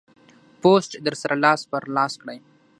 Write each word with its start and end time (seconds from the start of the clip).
پوسټ 0.61 0.91
در 1.05 1.15
سره 1.21 1.35
لاس 1.43 1.61
پر 1.71 1.83
لاس 1.95 2.13
کړئ. 2.21 2.37